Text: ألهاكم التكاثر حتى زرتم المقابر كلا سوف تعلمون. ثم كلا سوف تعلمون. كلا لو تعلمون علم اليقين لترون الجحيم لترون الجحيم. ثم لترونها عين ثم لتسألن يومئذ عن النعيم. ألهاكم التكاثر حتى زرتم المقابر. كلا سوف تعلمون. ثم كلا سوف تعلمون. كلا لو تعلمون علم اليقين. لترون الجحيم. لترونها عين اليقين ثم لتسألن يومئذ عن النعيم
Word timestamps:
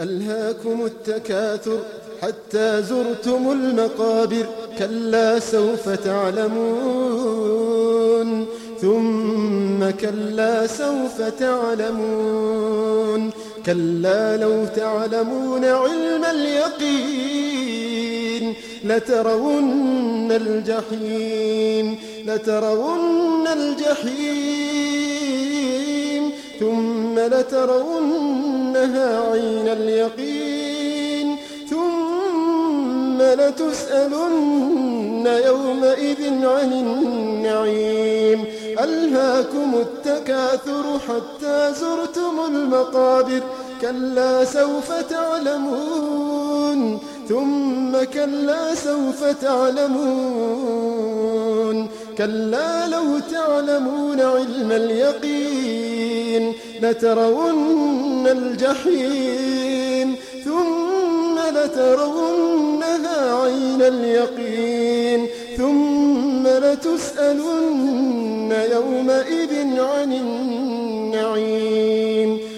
ألهاكم 0.00 0.84
التكاثر 0.84 1.78
حتى 2.22 2.82
زرتم 2.82 3.52
المقابر 3.52 4.46
كلا 4.78 5.38
سوف 5.38 5.88
تعلمون. 5.88 7.46
ثم 8.80 9.90
كلا 9.90 10.66
سوف 10.66 11.22
تعلمون. 11.40 13.30
كلا 13.66 14.36
لو 14.36 14.64
تعلمون 14.76 15.64
علم 15.64 16.24
اليقين 16.24 17.74
لترون 18.84 20.32
الجحيم 20.32 21.98
لترون 22.26 23.46
الجحيم. 23.46 24.66
ثم 26.60 27.18
لترونها 27.18 29.30
عين 29.30 29.68
ثم 31.70 33.22
لتسألن 33.22 35.26
يومئذ 35.26 36.46
عن 36.46 36.72
النعيم. 36.72 38.44
ألهاكم 38.80 39.74
التكاثر 39.74 40.98
حتى 41.08 41.72
زرتم 41.80 42.40
المقابر. 42.46 43.40
كلا 43.82 44.44
سوف 44.44 44.92
تعلمون. 44.92 46.98
ثم 47.28 48.04
كلا 48.14 48.74
سوف 48.74 49.24
تعلمون. 49.42 50.86
كلا 52.18 52.88
لو 52.88 53.18
تعلمون 53.32 54.20
علم 54.20 54.72
اليقين. 54.72 56.52
لترون 56.82 58.26
الجحيم. 58.26 59.45
لترونها 61.66 63.42
عين 63.42 63.82
اليقين 63.82 65.26
ثم 65.56 66.46
لتسألن 66.46 67.86
يومئذ 68.72 69.80
عن 69.80 70.12
النعيم 70.12 70.75